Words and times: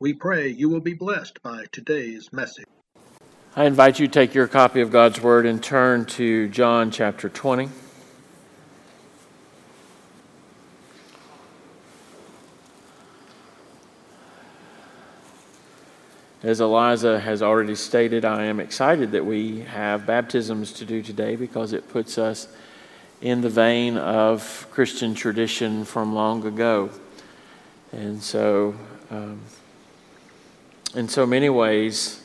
We 0.00 0.14
pray 0.14 0.46
you 0.46 0.68
will 0.68 0.78
be 0.78 0.94
blessed 0.94 1.42
by 1.42 1.64
today's 1.72 2.32
message. 2.32 2.66
I 3.56 3.64
invite 3.64 3.98
you 3.98 4.06
to 4.06 4.12
take 4.12 4.32
your 4.32 4.46
copy 4.46 4.80
of 4.80 4.92
God's 4.92 5.20
Word 5.20 5.44
and 5.44 5.60
turn 5.60 6.04
to 6.04 6.48
John 6.50 6.92
chapter 6.92 7.28
20. 7.28 7.68
As 16.44 16.60
Eliza 16.60 17.18
has 17.18 17.42
already 17.42 17.74
stated, 17.74 18.24
I 18.24 18.44
am 18.44 18.60
excited 18.60 19.10
that 19.10 19.26
we 19.26 19.62
have 19.62 20.06
baptisms 20.06 20.72
to 20.74 20.84
do 20.84 21.02
today 21.02 21.34
because 21.34 21.72
it 21.72 21.88
puts 21.88 22.18
us 22.18 22.46
in 23.20 23.40
the 23.40 23.50
vein 23.50 23.96
of 23.96 24.68
Christian 24.70 25.16
tradition 25.16 25.84
from 25.84 26.14
long 26.14 26.46
ago. 26.46 26.90
And 27.90 28.22
so, 28.22 28.76
um, 29.10 29.40
in 30.94 31.08
so 31.08 31.26
many 31.26 31.48
ways, 31.48 32.22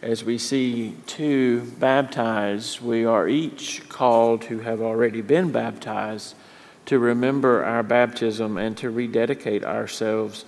as 0.00 0.24
we 0.24 0.38
see 0.38 0.96
two 1.06 1.62
baptized, 1.78 2.80
we 2.80 3.04
are 3.04 3.28
each 3.28 3.88
called 3.88 4.44
who 4.44 4.60
have 4.60 4.80
already 4.80 5.20
been 5.20 5.50
baptized 5.50 6.34
to 6.86 6.98
remember 6.98 7.64
our 7.64 7.82
baptism 7.82 8.56
and 8.56 8.76
to 8.78 8.90
rededicate 8.90 9.64
ourselves 9.64 10.44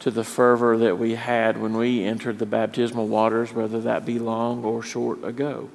to 0.00 0.10
the 0.10 0.24
fervor 0.24 0.76
that 0.76 0.98
we 0.98 1.14
had 1.14 1.60
when 1.60 1.76
we 1.76 2.02
entered 2.02 2.38
the 2.38 2.46
baptismal 2.46 3.06
waters, 3.06 3.52
whether 3.52 3.80
that 3.80 4.04
be 4.04 4.18
long 4.18 4.64
or 4.64 4.82
short 4.82 5.22
ago. 5.24 5.70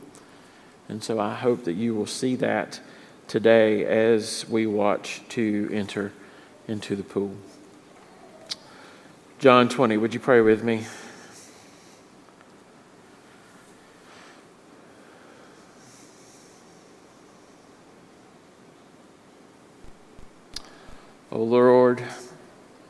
And 0.89 1.01
so 1.03 1.19
I 1.19 1.33
hope 1.33 1.63
that 1.63 1.73
you 1.73 1.95
will 1.95 2.07
see 2.07 2.35
that 2.35 2.81
today 3.27 3.85
as 3.85 4.45
we 4.49 4.67
watch 4.67 5.21
two 5.29 5.69
enter 5.71 6.11
into 6.67 6.95
the 6.97 7.03
pool. 7.03 7.35
John 9.41 9.69
20, 9.69 9.97
would 9.97 10.13
you 10.13 10.19
pray 10.19 10.39
with 10.39 10.63
me? 10.63 10.85
O 21.31 21.39
Lord, 21.39 22.03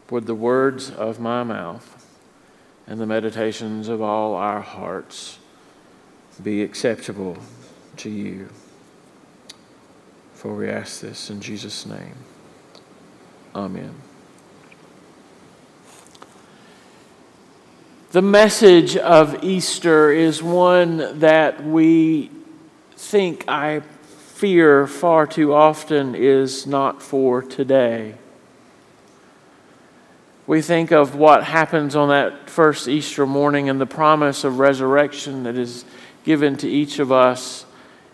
would 0.10 0.26
the 0.26 0.36
words 0.36 0.90
of 0.92 1.22
my 1.22 1.42
mouth 1.44 2.06
and 2.86 3.00
the 3.00 3.06
meditations 3.06 3.88
of 3.88 4.02
all 4.02 4.36
our 4.36 4.60
hearts 4.60 5.40
be 6.44 6.64
acceptable 6.64 7.38
to 7.96 8.10
you. 8.10 8.50
For 10.34 10.54
we 10.54 10.68
ask 10.68 11.00
this 11.00 11.30
in 11.30 11.40
Jesus' 11.40 11.86
name. 11.86 12.16
Amen. 13.56 14.11
The 18.12 18.22
message 18.22 18.98
of 18.98 19.42
Easter 19.42 20.12
is 20.12 20.44
one 20.44 21.20
that 21.22 21.64
we 21.64 22.30
think, 22.98 23.46
I 23.48 23.80
fear, 23.80 24.86
far 24.86 25.26
too 25.26 25.54
often 25.54 26.14
is 26.14 26.68
not 26.68 27.02
for 27.02 27.42
today. 27.42 28.16
We 30.46 30.62
think 30.62 30.92
of 30.92 31.16
what 31.16 31.46
happens 31.46 31.96
on 31.96 32.10
that 32.10 32.50
first 32.50 32.90
Easter 32.90 33.26
morning 33.26 33.70
and 33.70 33.80
the 33.80 33.86
promise 33.86 34.44
of 34.44 34.60
resurrection 34.60 35.44
that 35.44 35.58
is 35.58 35.86
given 36.26 36.58
to 36.58 36.70
each 36.70 37.00
of 37.00 37.14
us, 37.14 37.66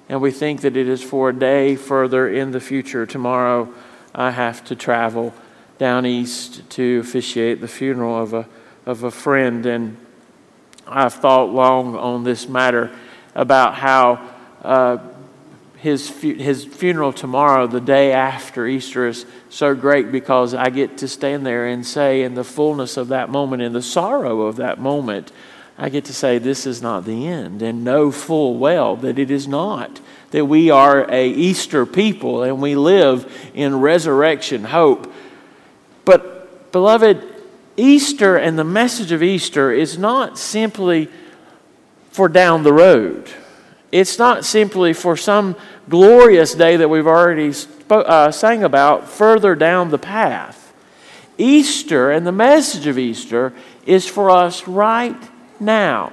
and 0.09 0.21
we 0.21 0.29
think 0.29 0.61
that 0.61 0.77
it 0.77 0.87
is 0.87 1.01
for 1.01 1.29
a 1.29 1.33
day 1.33 1.75
further 1.75 2.29
in 2.29 2.51
the 2.51 2.59
future. 2.59 3.07
Tomorrow, 3.07 3.73
I 4.13 4.29
have 4.29 4.63
to 4.65 4.75
travel 4.75 5.33
down 5.79 6.05
east 6.05 6.69
to 6.69 6.99
officiate 6.99 7.61
the 7.61 7.67
funeral 7.67 8.21
of 8.21 8.35
a, 8.35 8.47
of 8.87 9.03
a 9.03 9.11
friend, 9.11 9.65
and 9.65 9.97
I've 10.87 11.13
thought 11.13 11.49
long 11.49 11.95
on 11.95 12.23
this 12.23 12.47
matter 12.47 12.89
about 13.35 13.75
how. 13.75 14.33
Uh, 14.63 14.97
his, 15.77 16.09
his 16.09 16.65
funeral 16.65 17.13
tomorrow, 17.13 17.67
the 17.67 17.79
day 17.79 18.11
after 18.11 18.65
Easter, 18.65 19.07
is 19.07 19.27
so 19.51 19.75
great 19.75 20.11
because 20.11 20.55
I 20.55 20.71
get 20.71 20.97
to 20.97 21.07
stand 21.07 21.45
there 21.45 21.67
and 21.67 21.85
say, 21.85 22.23
in 22.23 22.33
the 22.33 22.43
fullness 22.43 22.97
of 22.97 23.09
that 23.09 23.29
moment, 23.29 23.61
in 23.61 23.73
the 23.73 23.81
sorrow 23.83 24.41
of 24.41 24.55
that 24.55 24.79
moment, 24.79 25.31
I 25.77 25.89
get 25.89 26.05
to 26.05 26.13
say, 26.13 26.39
This 26.39 26.65
is 26.65 26.81
not 26.81 27.05
the 27.05 27.27
end, 27.27 27.61
and 27.61 27.83
know 27.83 28.11
full 28.11 28.57
well 28.57 28.95
that 28.97 29.19
it 29.19 29.29
is 29.29 29.47
not. 29.47 30.01
That 30.31 30.45
we 30.45 30.71
are 30.71 31.09
a 31.11 31.29
Easter 31.29 31.85
people 31.85 32.41
and 32.41 32.59
we 32.59 32.75
live 32.75 33.31
in 33.53 33.79
resurrection 33.79 34.63
hope. 34.63 35.13
But, 36.03 36.71
beloved, 36.71 37.36
Easter 37.77 38.35
and 38.35 38.57
the 38.57 38.63
message 38.63 39.11
of 39.11 39.21
Easter 39.21 39.71
is 39.71 39.97
not 39.97 40.37
simply 40.37 41.09
for 42.11 42.27
down 42.27 42.63
the 42.63 42.73
road. 42.73 43.29
It's 43.91 44.17
not 44.17 44.43
simply 44.43 44.93
for 44.93 45.15
some 45.15 45.55
glorious 45.87 46.55
day 46.55 46.75
that 46.75 46.89
we've 46.89 47.07
already 47.07 47.53
uh, 47.89 48.31
sang 48.31 48.63
about 48.63 49.07
further 49.07 49.55
down 49.55 49.91
the 49.91 49.99
path. 49.99 50.73
Easter 51.37 52.11
and 52.11 52.25
the 52.25 52.31
message 52.31 52.87
of 52.87 52.97
Easter 52.97 53.53
is 53.85 54.07
for 54.07 54.31
us 54.31 54.67
right 54.67 55.29
now. 55.59 56.11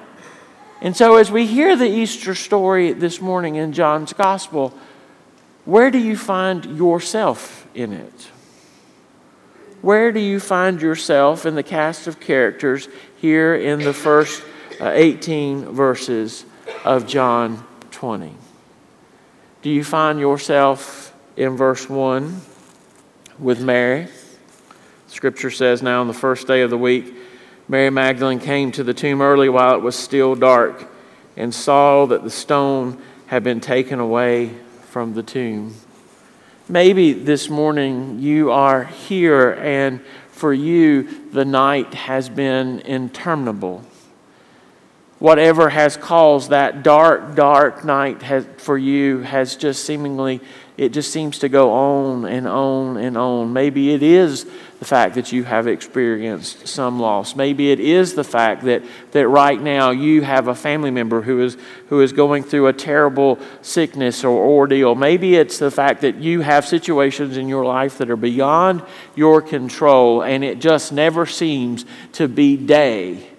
And 0.83 0.95
so, 0.95 1.17
as 1.17 1.31
we 1.31 1.47
hear 1.47 1.77
the 1.77 1.89
Easter 1.89 2.35
story 2.35 2.93
this 2.93 3.21
morning 3.21 3.55
in 3.55 3.73
John's 3.73 4.13
Gospel, 4.13 4.75
where 5.65 5.91
do 5.91 5.99
you 5.99 6.17
find 6.17 6.77
yourself 6.77 7.67
in 7.75 7.95
it? 7.95 8.29
Where 9.85 10.13
do 10.13 10.19
you 10.21 10.41
find 10.41 10.81
yourself 10.81 11.45
in 11.45 11.57
the 11.57 11.63
cast 11.63 12.07
of 12.07 12.19
characters 12.19 12.89
here 13.19 13.55
in 13.55 13.81
the 13.81 13.93
first 13.93 14.43
uh, 14.81 14.89
18 14.95 15.67
verses 15.75 16.47
of 16.87 17.07
John 17.07 17.63
20? 17.91 18.33
Do 19.61 19.69
you 19.69 19.85
find 19.85 20.19
yourself 20.19 21.15
in 21.37 21.59
verse 21.59 21.87
1 21.87 22.41
with 23.39 23.61
Mary? 23.61 24.09
Scripture 25.07 25.51
says, 25.51 25.83
Now 25.83 26.01
on 26.01 26.07
the 26.07 26.15
first 26.15 26.47
day 26.47 26.63
of 26.63 26.71
the 26.71 26.79
week, 26.79 27.15
Mary 27.69 27.91
Magdalene 27.91 28.41
came 28.41 28.73
to 28.73 28.85
the 28.85 28.95
tomb 28.95 29.21
early 29.21 29.51
while 29.51 29.75
it 29.75 29.83
was 29.83 29.97
still 29.97 30.35
dark 30.35 30.91
and 31.37 31.55
saw 31.55 32.07
that 32.07 32.25
the 32.25 32.31
stone 32.31 32.97
had 33.27 33.45
been 33.45 33.61
taken 33.61 34.01
away 34.01 34.51
from 34.89 35.13
the 35.13 35.23
tomb. 35.23 35.75
Maybe 36.69 37.13
this 37.13 37.51
morning 37.51 38.21
you 38.21 38.51
are 38.51 38.85
here 38.85 39.53
and 39.53 40.01
for 40.31 40.55
you 40.55 41.29
the 41.31 41.45
night 41.45 41.93
has 41.93 42.31
been 42.31 42.81
interminable. 42.81 43.85
Whatever 45.19 45.69
has 45.69 45.99
caused 45.99 46.49
that 46.49 46.83
dark, 46.83 47.35
dark 47.35 47.85
night 47.85 48.23
has, 48.23 48.47
for 48.57 48.79
you 48.79 49.19
has 49.21 49.57
just 49.57 49.85
seemingly, 49.85 50.41
it 50.77 50.89
just 50.89 51.13
seems 51.13 51.39
to 51.39 51.49
go 51.49 51.73
on 51.73 52.25
and 52.25 52.49
on 52.49 52.97
and 52.97 53.17
on. 53.17 53.53
Maybe 53.53 53.95
it 53.95 54.03
is 54.03 54.45
the 54.79 54.85
fact 54.85 55.15
that 55.15 55.31
you 55.31 55.45
have 55.45 55.69
experienced 55.69 56.67
some 56.67 56.99
loss. 56.99 57.37
Maybe 57.37 57.71
it 57.71 57.79
is 57.79 58.15
the 58.15 58.25
fact 58.25 58.65
that, 58.65 58.83
that 59.13 59.29
right 59.29 59.61
now 59.61 59.91
you 59.91 60.23
have 60.23 60.49
a 60.49 60.55
family 60.55 60.91
member 60.91 61.23
who 61.23 61.43
is, 61.43 61.57
who 61.89 62.01
is 62.01 62.13
going 62.13 62.43
through 62.43 62.67
a 62.67 62.73
terrible 62.73 63.39
sickness 63.63 64.25
or 64.25 64.45
ordeal. 64.45 64.95
Maybe 64.95 65.37
it's 65.37 65.59
the 65.59 65.71
fact 65.71 66.01
that 66.01 66.17
you 66.17 66.41
have 66.41 66.67
situations 66.67 67.37
in 67.37 67.49
your 67.49 67.65
life 67.65 67.99
that 67.99 68.11
are 68.11 68.17
beyond 68.17 68.83
your 69.15 69.41
control 69.41 70.23
and 70.23 70.43
it 70.43 70.59
just 70.59 70.93
never 70.93 71.25
seems 71.25 71.85
to 72.15 72.27
be 72.27 72.57
day 72.57 73.31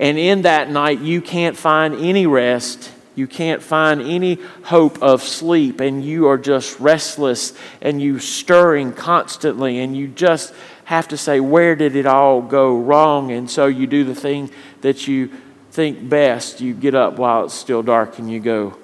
and 0.00 0.16
in 0.16 0.42
that 0.42 0.70
night, 0.70 1.00
you 1.00 1.20
can't 1.20 1.58
find 1.58 1.94
any 1.94 2.26
rest. 2.26 2.90
You 3.20 3.26
can't 3.26 3.62
find 3.62 4.00
any 4.00 4.38
hope 4.62 5.02
of 5.02 5.22
sleep, 5.22 5.80
and 5.80 6.02
you 6.02 6.26
are 6.28 6.38
just 6.38 6.80
restless 6.80 7.52
and 7.82 8.00
you 8.00 8.18
stirring 8.18 8.94
constantly, 8.94 9.80
and 9.80 9.94
you 9.94 10.08
just 10.08 10.54
have 10.86 11.06
to 11.08 11.18
say, 11.18 11.38
Where 11.38 11.76
did 11.76 11.96
it 11.96 12.06
all 12.06 12.40
go 12.40 12.78
wrong? 12.78 13.30
And 13.30 13.50
so 13.50 13.66
you 13.66 13.86
do 13.86 14.04
the 14.04 14.14
thing 14.14 14.50
that 14.80 15.06
you 15.06 15.30
think 15.70 16.08
best. 16.08 16.62
You 16.62 16.72
get 16.72 16.94
up 16.94 17.18
while 17.18 17.44
it's 17.44 17.52
still 17.52 17.82
dark 17.82 18.18
and 18.18 18.30
you 18.30 18.40
go 18.40 18.78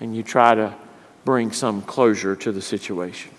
and 0.00 0.16
you 0.16 0.24
try 0.24 0.56
to 0.56 0.74
bring 1.24 1.52
some 1.52 1.82
closure 1.82 2.34
to 2.34 2.50
the 2.50 2.60
situation. 2.60 3.30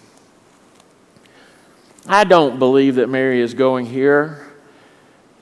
I 2.08 2.24
don't 2.24 2.60
believe 2.60 2.96
that 2.96 3.10
Mary 3.10 3.42
is 3.42 3.54
going 3.54 3.88
here 3.88 4.54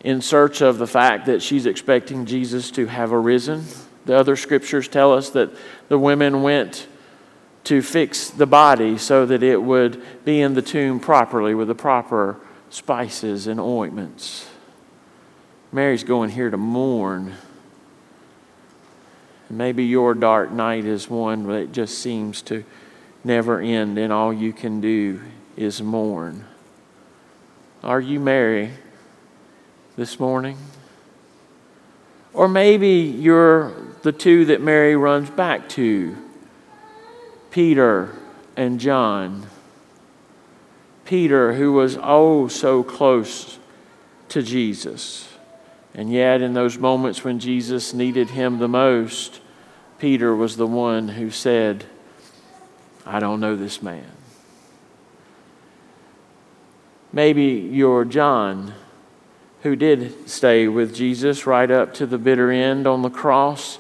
in 0.04 0.22
search 0.22 0.62
of 0.62 0.80
the 0.80 0.88
fact 0.88 1.28
that 1.28 1.42
she's 1.42 1.66
expecting 1.66 2.26
Jesus 2.26 2.72
to 2.72 2.88
have 2.88 3.14
arisen. 3.14 3.64
The 4.06 4.18
other 4.18 4.36
scriptures 4.36 4.88
tell 4.88 5.14
us 5.14 5.30
that 5.32 5.52
the 5.88 5.98
women 5.98 6.42
went 6.44 6.88
to 7.66 7.82
fix 7.82 8.30
the 8.30 8.48
body 8.48 8.98
so 8.98 9.26
that 9.26 9.44
it 9.44 9.62
would 9.62 10.02
be 10.26 10.42
in 10.42 10.56
the 10.56 10.62
tomb 10.62 11.00
properly 11.00 11.54
with 11.54 11.68
the 11.68 11.76
proper 11.76 12.38
spices 12.70 13.48
and 13.48 13.60
ointments. 13.60 14.48
Mary's 15.72 16.04
going 16.04 16.32
here 16.32 16.50
to 16.50 16.58
mourn. 16.58 17.36
Maybe 19.50 19.86
your 19.86 20.14
dark 20.14 20.52
night 20.52 20.86
is 20.86 21.10
one 21.10 21.48
that 21.48 21.72
just 21.72 22.00
seems 22.00 22.42
to 22.44 22.64
never 23.24 23.60
end, 23.60 23.98
and 23.98 24.12
all 24.12 24.34
you 24.34 24.54
can 24.54 24.82
do 24.82 25.22
is 25.56 25.82
mourn. 25.82 26.46
Are 27.84 28.00
you 28.00 28.20
Mary 28.20 28.72
this 29.96 30.20
morning? 30.20 30.58
Or 32.34 32.48
maybe 32.48 32.90
you're 32.90 33.74
the 34.02 34.12
two 34.12 34.46
that 34.46 34.62
Mary 34.62 34.96
runs 34.96 35.30
back 35.30 35.70
to 35.70 36.18
Peter 37.52 38.16
and 38.56 38.80
John. 38.80 39.48
Peter, 41.06 41.54
who 41.54 41.74
was 41.74 41.98
oh 42.02 42.48
so 42.48 42.84
close 42.84 43.60
to 44.30 44.42
Jesus. 44.42 45.28
And 45.94 46.12
yet, 46.12 46.42
in 46.42 46.54
those 46.54 46.78
moments 46.78 47.24
when 47.24 47.40
Jesus 47.40 47.94
needed 47.94 48.30
him 48.30 48.60
the 48.60 48.70
most, 48.70 49.42
Peter 50.00 50.34
was 50.34 50.56
the 50.56 50.68
one 50.68 51.10
who 51.10 51.30
said, 51.30 51.86
I 53.06 53.20
don't 53.20 53.42
know 53.42 53.56
this 53.56 53.82
man. 53.82 54.10
Maybe 57.12 57.44
you're 57.44 58.06
John, 58.06 58.74
who 59.64 59.76
did 59.76 60.30
stay 60.30 60.68
with 60.70 60.96
Jesus 60.96 61.46
right 61.46 61.70
up 61.70 61.94
to 61.96 62.06
the 62.06 62.18
bitter 62.18 62.52
end 62.52 62.88
on 62.88 63.02
the 63.02 63.10
cross, 63.10 63.80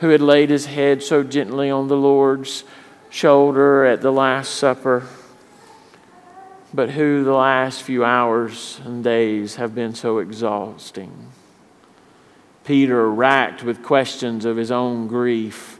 who 0.00 0.08
had 0.08 0.20
laid 0.20 0.50
his 0.50 0.66
head 0.66 1.02
so 1.02 1.22
gently 1.22 1.70
on 1.70 1.88
the 1.88 1.96
Lord's 1.96 2.64
shoulder 3.10 3.84
at 3.84 4.00
the 4.00 4.10
Last 4.10 4.54
Supper, 4.54 5.06
but 6.72 6.90
who 6.90 7.24
the 7.24 7.34
last 7.34 7.82
few 7.82 8.04
hours 8.04 8.80
and 8.84 9.04
days 9.04 9.56
have 9.56 9.74
been 9.74 9.94
so 9.94 10.18
exhausting. 10.18 11.30
Peter 12.64 13.10
racked 13.10 13.62
with 13.62 13.82
questions 13.82 14.44
of 14.44 14.56
his 14.56 14.70
own 14.70 15.06
grief. 15.06 15.78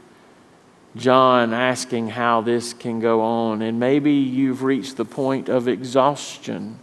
John 0.95 1.53
asking 1.53 2.09
how 2.09 2.41
this 2.41 2.73
can 2.73 2.99
go 2.99 3.21
on. 3.21 3.61
And 3.61 3.79
maybe 3.79 4.11
you've 4.11 4.63
reached 4.63 4.97
the 4.97 5.05
point 5.05 5.47
of 5.47 5.67
exhaustion. 5.67 6.79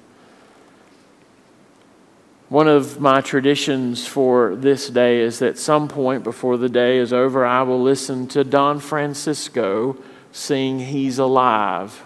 One 2.48 2.66
of 2.66 2.98
my 2.98 3.20
traditions 3.20 4.06
for 4.06 4.56
this 4.56 4.88
day 4.88 5.20
is 5.20 5.40
that 5.40 5.58
some 5.58 5.86
point 5.86 6.24
before 6.24 6.56
the 6.56 6.70
day 6.70 6.96
is 6.96 7.12
over, 7.12 7.44
I 7.44 7.60
will 7.62 7.82
listen 7.82 8.26
to 8.28 8.42
Don 8.42 8.80
Francisco 8.80 9.98
sing 10.32 10.78
He's 10.78 11.18
Alive. 11.18 12.02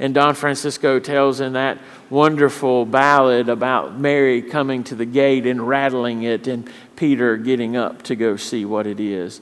And 0.00 0.14
Don 0.14 0.34
Francisco 0.34 0.98
tells 0.98 1.40
in 1.40 1.52
that 1.52 1.78
wonderful 2.08 2.86
ballad 2.86 3.48
about 3.48 3.96
Mary 3.96 4.42
coming 4.42 4.82
to 4.84 4.96
the 4.96 5.04
gate 5.04 5.46
and 5.46 5.68
rattling 5.68 6.24
it, 6.24 6.48
and 6.48 6.68
Peter 6.96 7.36
getting 7.36 7.76
up 7.76 8.02
to 8.04 8.16
go 8.16 8.34
see 8.34 8.64
what 8.64 8.84
it 8.84 8.98
is. 8.98 9.40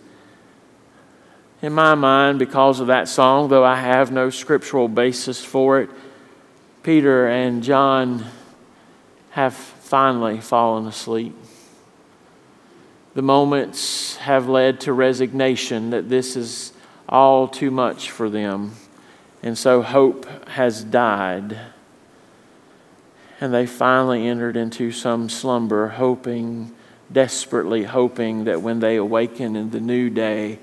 In 1.63 1.73
my 1.73 1.95
mind, 1.95 2.39
because 2.39 2.79
of 2.79 2.89
that 2.89 3.09
song, 3.09 3.49
though 3.49 3.65
I 3.65 3.77
have 3.77 4.13
no 4.13 4.29
scriptural 4.29 4.87
basis 4.87 5.43
for 5.43 5.81
it, 5.81 5.89
Peter 6.83 7.27
and 7.27 7.63
John 7.63 8.27
have 9.31 9.55
finally 9.55 10.41
fallen 10.41 10.87
asleep. 10.87 11.37
The 13.15 13.23
moments 13.23 14.17
have 14.17 14.49
led 14.49 14.81
to 14.81 14.93
resignation 14.93 15.91
that 15.91 16.09
this 16.09 16.37
is 16.37 16.73
all 17.09 17.49
too 17.49 17.71
much 17.71 18.11
for 18.11 18.29
them. 18.31 18.73
And 19.43 19.57
so 19.57 19.83
hope 19.83 20.49
has 20.49 20.85
died. 20.85 21.59
And 23.41 23.55
they 23.55 23.67
finally 23.67 24.27
entered 24.27 24.57
into 24.57 24.93
some 24.93 25.29
slumber, 25.29 25.89
hoping, 25.89 26.75
desperately 27.11 27.85
hoping 27.85 28.45
that 28.45 28.63
when 28.63 28.81
they 28.81 28.97
awaken 28.97 29.57
in 29.57 29.71
the 29.71 29.81
new 29.81 30.11
day, 30.11 30.59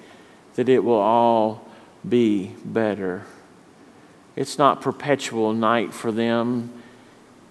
that 0.56 0.69
it 0.69 0.83
will 0.83 0.94
all 0.94 1.67
be 2.07 2.56
better. 2.63 3.23
It's 4.35 4.57
not 4.57 4.81
perpetual 4.81 5.53
night 5.53 5.94
for 5.94 6.12
them. 6.12 6.75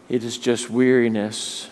It 0.08 0.22
is 0.22 0.36
just 0.38 0.68
weariness. 0.68 1.68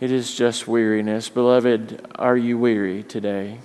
It 0.00 0.10
is 0.10 0.34
just 0.34 0.66
weariness. 0.66 1.28
Beloved, 1.28 2.06
are 2.16 2.36
you 2.36 2.58
weary 2.58 3.02
today? 3.02 3.58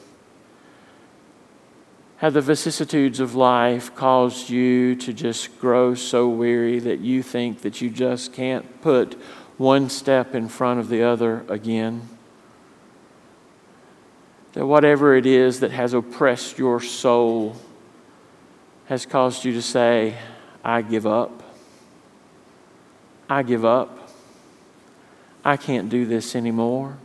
Have 2.17 2.33
the 2.33 2.41
vicissitudes 2.41 3.19
of 3.19 3.35
life 3.35 3.93
caused 3.95 4.49
you 4.49 4.95
to 4.95 5.11
just 5.11 5.59
grow 5.59 5.93
so 5.93 6.29
weary 6.29 6.79
that 6.79 6.99
you 6.99 7.21
think 7.21 7.61
that 7.61 7.81
you 7.81 7.89
just 7.89 8.31
can't 8.31 8.81
put 8.81 9.19
one 9.57 9.89
step 9.89 10.33
in 10.33 10.47
front 10.47 10.79
of 10.79 10.89
the 10.89 11.03
other 11.03 11.43
again? 11.49 12.07
That 14.53 14.65
whatever 14.65 15.15
it 15.15 15.25
is 15.25 15.59
that 15.59 15.71
has 15.71 15.93
oppressed 15.93 16.57
your 16.57 16.79
soul 16.79 17.57
has 18.85 19.05
caused 19.05 19.43
you 19.43 19.53
to 19.53 19.61
say, 19.61 20.17
I 20.63 20.81
give 20.81 21.05
up. 21.05 21.42
I 23.33 23.41
give 23.41 23.65
up. 23.65 24.09
I 25.43 25.57
can't 25.57 25.89
do 25.89 26.05
this 26.05 26.35
anymore. 26.35 26.97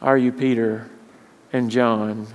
Are 0.00 0.16
you 0.16 0.30
Peter 0.30 0.88
and 1.52 1.68
John? 1.68 2.28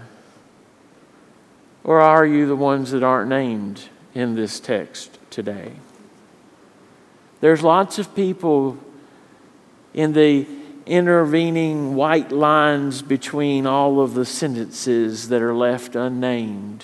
Or 1.86 2.02
are 2.02 2.26
you 2.26 2.46
the 2.46 2.58
ones 2.58 2.92
that 2.92 3.04
aren't 3.04 3.30
named 3.30 3.88
in 4.14 4.36
this 4.36 4.60
text 4.60 5.18
today? 5.30 5.72
There's 7.40 7.64
lots 7.64 8.00
of 8.00 8.14
people 8.14 8.78
in 9.94 10.12
the 10.12 10.46
intervening 10.86 11.96
white 11.96 12.34
lines 12.34 13.02
between 13.02 13.66
all 13.66 14.02
of 14.02 14.14
the 14.14 14.26
sentences 14.26 15.30
that 15.30 15.42
are 15.42 15.56
left 15.56 15.96
unnamed. 15.96 16.84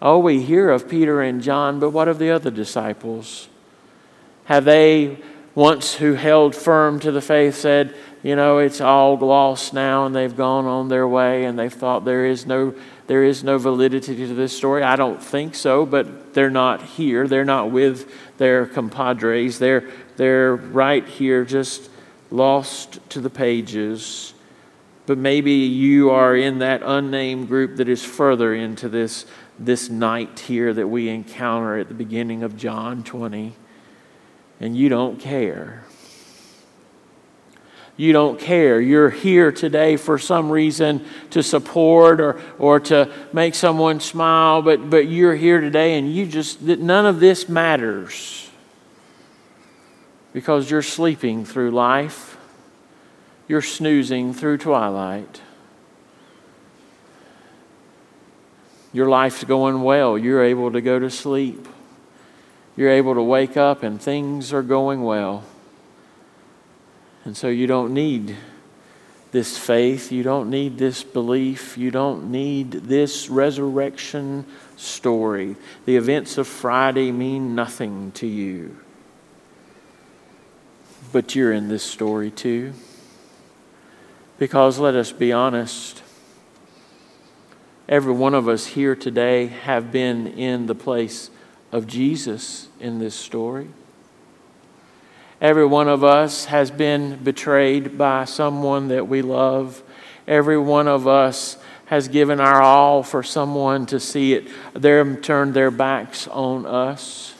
Oh, 0.00 0.20
we 0.20 0.40
hear 0.40 0.70
of 0.70 0.88
Peter 0.88 1.20
and 1.20 1.42
John, 1.42 1.78
but 1.80 1.90
what 1.90 2.08
of 2.08 2.18
the 2.18 2.30
other 2.30 2.50
disciples? 2.50 3.48
Have 4.44 4.64
they, 4.64 5.18
once 5.54 5.94
who 5.94 6.14
held 6.14 6.54
firm 6.54 7.00
to 7.00 7.12
the 7.12 7.20
faith, 7.20 7.56
said, 7.56 7.94
you 8.22 8.36
know, 8.36 8.58
it's 8.58 8.80
all 8.80 9.16
lost 9.18 9.74
now 9.74 10.06
and 10.06 10.14
they've 10.14 10.36
gone 10.36 10.64
on 10.64 10.88
their 10.88 11.06
way 11.06 11.44
and 11.44 11.58
they've 11.58 11.72
thought 11.72 12.04
there 12.04 12.24
is 12.24 12.46
no 12.46 12.74
there 13.06 13.24
is 13.24 13.44
no 13.44 13.58
validity 13.58 14.16
to 14.16 14.34
this 14.34 14.56
story. 14.56 14.82
I 14.82 14.96
don't 14.96 15.22
think 15.22 15.54
so, 15.54 15.84
but 15.84 16.32
they're 16.32 16.50
not 16.50 16.82
here. 16.82 17.28
They're 17.28 17.44
not 17.44 17.70
with 17.70 18.10
their 18.38 18.66
compadres. 18.66 19.58
They're, 19.58 19.90
they're 20.16 20.56
right 20.56 21.06
here, 21.06 21.44
just 21.44 21.90
lost 22.30 22.98
to 23.10 23.20
the 23.20 23.28
pages. 23.28 24.32
But 25.04 25.18
maybe 25.18 25.52
you 25.52 26.10
are 26.10 26.34
in 26.34 26.60
that 26.60 26.82
unnamed 26.82 27.48
group 27.48 27.76
that 27.76 27.90
is 27.90 28.02
further 28.02 28.54
into 28.54 28.88
this, 28.88 29.26
this 29.58 29.90
night 29.90 30.40
here 30.40 30.72
that 30.72 30.88
we 30.88 31.10
encounter 31.10 31.76
at 31.76 31.88
the 31.88 31.94
beginning 31.94 32.42
of 32.42 32.56
John 32.56 33.04
20, 33.04 33.54
and 34.64 34.76
you 34.76 34.88
don't 34.88 35.20
care 35.20 35.84
you 37.96 38.12
don't 38.12 38.40
care. 38.40 38.80
You're 38.80 39.10
here 39.10 39.52
today 39.52 39.96
for 39.96 40.18
some 40.18 40.50
reason 40.50 41.04
to 41.30 41.42
support 41.42 42.20
or, 42.20 42.40
or 42.58 42.80
to 42.80 43.12
make 43.32 43.54
someone 43.54 44.00
smile, 44.00 44.62
but, 44.62 44.90
but 44.90 45.06
you're 45.06 45.36
here 45.36 45.60
today 45.60 45.96
and 45.96 46.12
you 46.12 46.26
just, 46.26 46.60
none 46.60 47.06
of 47.06 47.20
this 47.20 47.48
matters 47.48 48.50
because 50.32 50.68
you're 50.68 50.82
sleeping 50.82 51.44
through 51.44 51.70
life, 51.70 52.36
you're 53.46 53.62
snoozing 53.62 54.34
through 54.34 54.58
twilight. 54.58 55.40
Your 58.92 59.08
life's 59.08 59.44
going 59.44 59.82
well. 59.82 60.16
You're 60.16 60.44
able 60.44 60.72
to 60.72 60.80
go 60.80 60.98
to 60.98 61.10
sleep. 61.10 61.68
You're 62.76 62.90
able 62.90 63.14
to 63.14 63.22
wake 63.22 63.56
up 63.56 63.82
and 63.82 64.00
things 64.00 64.52
are 64.52 64.62
going 64.62 65.02
well. 65.02 65.44
And 67.24 67.36
so 67.36 67.48
you 67.48 67.66
don't 67.66 67.94
need 67.94 68.36
this 69.30 69.56
faith. 69.56 70.12
You 70.12 70.22
don't 70.22 70.50
need 70.50 70.78
this 70.78 71.02
belief. 71.02 71.78
You 71.78 71.90
don't 71.90 72.30
need 72.30 72.70
this 72.70 73.28
resurrection 73.28 74.44
story. 74.76 75.56
The 75.86 75.96
events 75.96 76.38
of 76.38 76.46
Friday 76.46 77.10
mean 77.12 77.54
nothing 77.54 78.12
to 78.12 78.26
you. 78.26 78.76
But 81.12 81.34
you're 81.34 81.52
in 81.52 81.68
this 81.68 81.82
story 81.82 82.30
too. 82.30 82.74
Because 84.38 84.78
let 84.78 84.94
us 84.94 85.12
be 85.12 85.32
honest, 85.32 86.02
every 87.88 88.12
one 88.12 88.34
of 88.34 88.48
us 88.48 88.66
here 88.66 88.96
today 88.96 89.46
have 89.46 89.92
been 89.92 90.26
in 90.26 90.66
the 90.66 90.74
place 90.74 91.30
of 91.74 91.88
Jesus 91.88 92.68
in 92.78 93.00
this 93.00 93.16
story. 93.16 93.66
Every 95.40 95.66
one 95.66 95.88
of 95.88 96.04
us 96.04 96.44
has 96.44 96.70
been 96.70 97.16
betrayed 97.16 97.98
by 97.98 98.26
someone 98.26 98.86
that 98.88 99.08
we 99.08 99.22
love. 99.22 99.82
Every 100.28 100.56
one 100.56 100.86
of 100.86 101.08
us 101.08 101.58
has 101.86 102.06
given 102.06 102.38
our 102.38 102.62
all 102.62 103.02
for 103.02 103.24
someone 103.24 103.86
to 103.86 103.98
see 103.98 104.34
it, 104.34 104.48
them 104.72 105.16
turn 105.16 105.52
their 105.52 105.72
backs 105.72 106.28
on 106.28 106.64
us. 106.64 107.34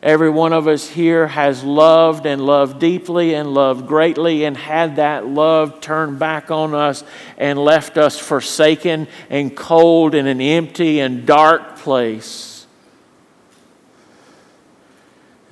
Every 0.00 0.30
one 0.30 0.52
of 0.52 0.68
us 0.68 0.86
here 0.86 1.26
has 1.26 1.64
loved 1.64 2.26
and 2.26 2.40
loved 2.40 2.78
deeply 2.78 3.34
and 3.34 3.52
loved 3.52 3.88
greatly 3.88 4.44
and 4.44 4.56
had 4.56 4.94
that 4.96 5.26
love 5.26 5.80
turned 5.80 6.20
back 6.20 6.52
on 6.52 6.72
us 6.72 7.02
and 7.36 7.58
left 7.58 7.98
us 7.98 8.16
forsaken 8.16 9.08
and 9.28 9.56
cold 9.56 10.14
in 10.14 10.28
an 10.28 10.40
empty 10.40 11.00
and 11.00 11.26
dark 11.26 11.78
place. 11.78 12.53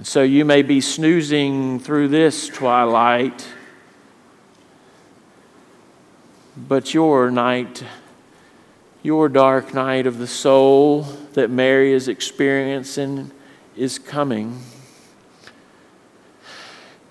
And 0.02 0.06
so 0.08 0.24
you 0.24 0.44
may 0.44 0.62
be 0.62 0.80
snoozing 0.80 1.78
through 1.78 2.08
this 2.08 2.48
twilight 2.48 3.46
but 6.56 6.92
your 6.92 7.30
night, 7.30 7.84
your 9.04 9.28
dark 9.28 9.72
night 9.72 10.08
of 10.08 10.18
the 10.18 10.26
soul 10.26 11.02
that 11.34 11.50
Mary 11.50 11.92
is 11.92 12.08
experiencing 12.08 13.30
is 13.76 14.00
coming. 14.00 14.60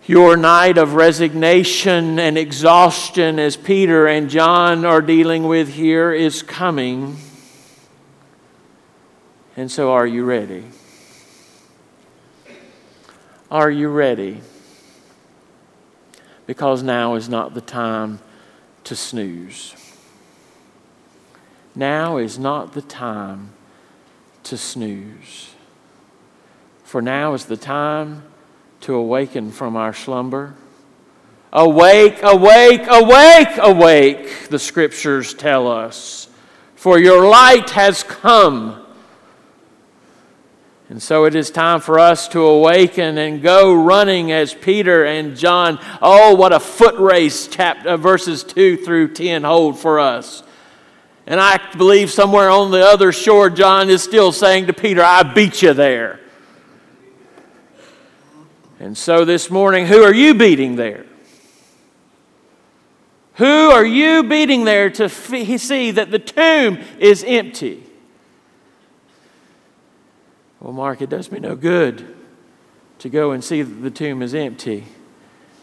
Your 0.05 0.36
night 0.36 0.77
of 0.77 0.95
resignation 0.95 2.19
and 2.19 2.38
exhaustion, 2.38 3.39
as 3.39 3.55
Peter 3.55 4.05
and 4.05 4.29
John 4.29 4.83
are 4.83 5.01
dealing 5.01 5.45
with 5.45 5.75
here, 5.75 6.12
is 6.12 6.43
coming. 6.43 7.15
And 9.55 9.71
so, 9.71 9.93
are 9.93 10.05
you 10.05 10.25
ready? 10.25 10.65
Are 13.51 13.70
you 13.70 13.89
ready? 13.89 14.39
Because 16.48 16.81
now 16.84 17.15
is 17.15 17.27
not 17.27 17.53
the 17.53 17.60
time 17.60 18.22
to 18.86 18.96
snooze. 18.96 19.75
Now 21.75 22.15
is 22.15 22.39
not 22.39 22.72
the 22.72 22.81
time 22.81 23.50
to 24.43 24.55
snooze. 24.55 25.53
For 26.86 27.01
now 27.01 27.34
is 27.34 27.46
the 27.46 27.58
time 27.58 28.24
to 28.81 28.96
awaken 28.96 29.51
from 29.51 29.75
our 29.75 29.93
slumber. 29.93 30.55
Awake, 31.51 32.20
awake, 32.24 32.88
awake, 32.88 33.58
awake, 33.58 34.48
the 34.48 34.60
scriptures 34.60 35.34
tell 35.34 35.67
us. 35.67 36.29
For 36.75 36.98
your 36.98 37.27
light 37.27 37.72
has 37.72 38.01
come 38.01 38.80
and 40.91 41.01
so 41.01 41.24
it 41.24 41.36
is 41.36 41.50
time 41.50 41.79
for 41.79 42.00
us 42.00 42.27
to 42.27 42.41
awaken 42.41 43.17
and 43.17 43.41
go 43.41 43.74
running 43.74 44.33
as 44.33 44.53
Peter 44.53 45.05
and 45.05 45.38
John. 45.38 45.79
Oh, 46.01 46.36
what 46.36 46.51
a 46.51 46.60
foot 46.60 46.95
race 47.00 47.48
chapter, 47.48 47.91
uh, 47.91 47.95
verses 47.95 48.43
2 48.43 48.75
through 48.75 49.13
10 49.13 49.45
hold 49.45 49.79
for 49.79 50.01
us. 50.01 50.43
And 51.25 51.39
I 51.39 51.62
believe 51.77 52.12
somewhere 52.12 52.50
on 52.50 52.71
the 52.71 52.86
other 52.86 53.13
shore, 53.13 53.50
John 53.50 53.89
is 53.89 54.03
still 54.03 54.33
saying 54.33 54.67
to 54.67 54.74
Peter, 54.74 55.01
I 55.01 55.24
beat 55.24 55.62
you 55.62 55.74
there. 55.74 56.19
And 58.77 58.98
so 58.98 59.24
this 59.24 59.50
morning, 59.50 59.86
who 59.86 60.03
are 60.03 60.13
you 60.13 60.33
beating 60.33 60.75
there? 60.75 61.05
Who 63.36 63.45
are 63.71 63.86
you 63.86 64.24
beating 64.24 64.65
there 64.65 64.89
to 64.89 65.07
see 65.07 65.91
that 65.91 66.12
the 66.12 66.19
tomb 66.19 66.79
is 67.00 67.24
empty? 67.25 67.81
Well, 70.62 70.74
Marc, 70.74 71.01
it 71.01 71.10
does 71.10 71.32
me 71.32 71.39
no 71.39 71.56
good 71.56 72.06
to 73.00 73.10
go 73.10 73.32
and 73.32 73.44
see 73.44 73.63
that 73.63 73.82
the 73.82 73.89
tomb 73.89 74.22
is 74.22 74.36
empty 74.36 74.86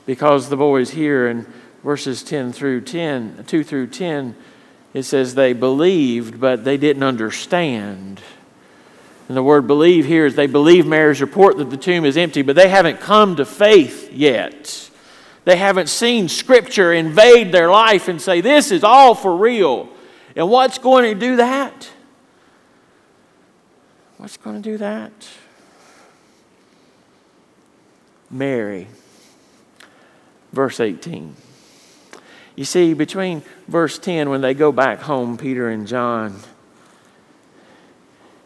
because 0.06 0.48
the 0.48 0.56
boys 0.56 0.90
here 0.90 1.28
in 1.28 1.46
verses 1.84 2.24
10 2.24 2.52
through 2.52 2.80
10, 2.80 3.44
2 3.46 3.62
through 3.62 3.86
10, 3.86 4.34
it 4.94 5.04
says 5.04 5.36
they 5.36 5.52
believed, 5.52 6.40
but 6.40 6.64
they 6.64 6.76
didn't 6.76 7.04
understand. 7.04 8.20
And 9.28 9.36
the 9.36 9.42
word 9.42 9.68
believe 9.68 10.04
here 10.04 10.26
is 10.26 10.34
they 10.34 10.48
believe 10.48 10.84
Mary's 10.84 11.20
report 11.20 11.58
that 11.58 11.70
the 11.70 11.76
tomb 11.76 12.04
is 12.04 12.16
empty, 12.16 12.42
but 12.42 12.56
they 12.56 12.68
haven't 12.68 12.98
come 12.98 13.36
to 13.36 13.44
faith 13.44 14.12
yet. 14.12 14.90
They 15.44 15.58
haven't 15.58 15.90
seen 15.90 16.28
Scripture 16.28 16.92
invade 16.92 17.52
their 17.52 17.70
life 17.70 18.08
and 18.08 18.20
say, 18.20 18.40
This 18.40 18.72
is 18.72 18.82
all 18.82 19.14
for 19.14 19.36
real. 19.36 19.88
And 20.34 20.50
what's 20.50 20.78
going 20.78 21.04
to 21.04 21.14
do 21.14 21.36
that? 21.36 21.88
What's 24.18 24.36
going 24.36 24.60
to 24.60 24.70
do 24.70 24.76
that? 24.78 25.12
Mary, 28.30 28.88
verse 30.52 30.80
18. 30.80 31.34
You 32.56 32.64
see, 32.64 32.92
between 32.92 33.42
verse 33.68 33.98
10, 33.98 34.28
when 34.28 34.40
they 34.40 34.52
go 34.52 34.72
back 34.72 35.00
home, 35.02 35.38
Peter 35.38 35.68
and 35.68 35.86
John, 35.86 36.40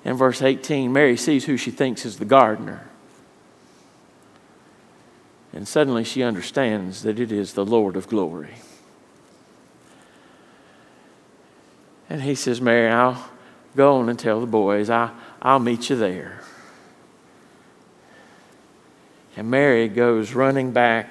and 0.05 0.19
verse 0.19 0.43
18, 0.43 0.93
Mary 0.93 1.17
sees 1.17 1.47
who 1.47 1.57
she 1.57 1.71
thinks 1.71 2.05
is 2.05 2.19
the 2.19 2.25
gardener. 2.27 2.89
And 5.55 5.67
suddenly 5.67 6.05
she 6.05 6.23
understands 6.23 7.03
that 7.03 7.19
it 7.19 7.33
is 7.33 7.55
the 7.55 7.65
Lord 7.65 7.97
of 7.97 8.09
glory. 8.09 8.57
And 12.11 12.23
he 12.23 12.35
says, 12.35 12.61
Mary, 12.61 12.91
I'll 12.91 13.31
go 13.75 13.97
on 13.97 14.09
and 14.11 14.19
tell 14.19 14.41
the 14.41 14.47
boys, 14.47 14.91
I, 14.91 15.11
I'll 15.45 15.59
meet 15.59 15.91
you 15.91 15.97
there. 15.97 16.41
And 19.37 19.51
Mary 19.51 19.89
goes 19.89 20.35
running 20.35 20.71
back 20.71 21.11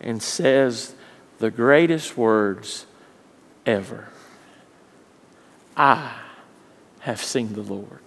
and 0.00 0.22
says 0.22 0.94
the 1.38 1.50
greatest 1.50 2.16
words 2.16 2.86
ever 3.66 4.08
I 5.76 6.12
have 7.00 7.22
seen 7.22 7.52
the 7.52 7.62
Lord. 7.62 8.00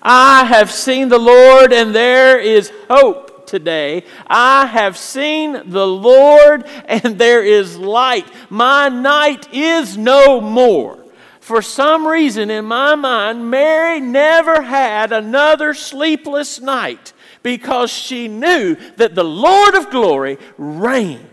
I 0.00 0.44
have 0.44 0.70
seen 0.70 1.08
the 1.08 1.18
Lord, 1.18 1.72
and 1.72 1.94
there 1.94 2.38
is 2.38 2.70
hope 2.88 3.46
today. 3.46 4.04
I 4.26 4.66
have 4.66 4.96
seen 4.96 5.70
the 5.70 5.86
Lord, 5.86 6.64
and 6.86 7.18
there 7.18 7.44
is 7.44 7.76
light. 7.76 8.26
My 8.48 8.88
night 8.88 9.52
is 9.52 9.96
no 9.96 10.40
more 10.40 11.01
for 11.42 11.60
some 11.60 12.06
reason 12.06 12.52
in 12.52 12.66
my 12.66 12.94
mind, 12.94 13.50
Mary 13.50 13.98
never 13.98 14.62
had 14.62 15.10
another 15.10 15.74
sleepless 15.74 16.60
night 16.60 17.12
because 17.42 17.90
she 17.90 18.28
knew 18.28 18.76
that 18.96 19.16
the 19.16 19.24
Lord 19.24 19.74
of 19.74 19.90
glory 19.90 20.38
reigned. 20.56 21.26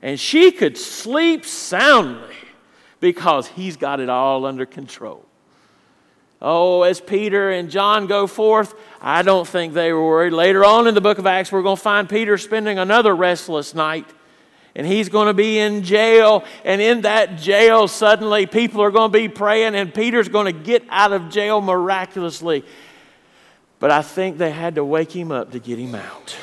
And 0.00 0.18
she 0.20 0.52
could 0.52 0.78
sleep 0.78 1.44
soundly 1.44 2.36
because 3.00 3.48
he's 3.48 3.76
got 3.76 3.98
it 3.98 4.08
all 4.08 4.46
under 4.46 4.64
control. 4.64 5.26
Oh, 6.40 6.82
as 6.82 7.00
Peter 7.00 7.50
and 7.50 7.72
John 7.72 8.06
go 8.06 8.28
forth, 8.28 8.76
I 9.00 9.22
don't 9.22 9.48
think 9.48 9.74
they 9.74 9.92
were 9.92 10.06
worried. 10.06 10.32
Later 10.32 10.64
on 10.64 10.86
in 10.86 10.94
the 10.94 11.00
book 11.00 11.18
of 11.18 11.26
Acts, 11.26 11.50
we're 11.50 11.62
going 11.62 11.76
to 11.76 11.82
find 11.82 12.08
Peter 12.08 12.38
spending 12.38 12.78
another 12.78 13.16
restless 13.16 13.74
night 13.74 14.06
and 14.74 14.86
he's 14.86 15.08
going 15.08 15.28
to 15.28 15.34
be 15.34 15.58
in 15.58 15.82
jail. 15.82 16.44
And 16.64 16.80
in 16.80 17.02
that 17.02 17.38
jail, 17.38 17.86
suddenly 17.86 18.46
people 18.46 18.82
are 18.82 18.90
going 18.90 19.12
to 19.12 19.18
be 19.18 19.28
praying, 19.28 19.74
and 19.74 19.94
Peter's 19.94 20.28
going 20.28 20.46
to 20.46 20.58
get 20.58 20.84
out 20.88 21.12
of 21.12 21.30
jail 21.30 21.60
miraculously. 21.60 22.64
But 23.78 23.90
I 23.90 24.02
think 24.02 24.38
they 24.38 24.50
had 24.50 24.76
to 24.76 24.84
wake 24.84 25.14
him 25.14 25.30
up 25.30 25.52
to 25.52 25.58
get 25.58 25.78
him 25.78 25.94
out 25.94 26.36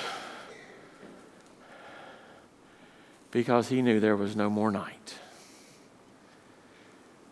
because 3.32 3.70
he 3.70 3.82
knew 3.82 4.00
there 4.00 4.18
was 4.18 4.36
no 4.36 4.50
more 4.50 4.72
night. 4.72 5.16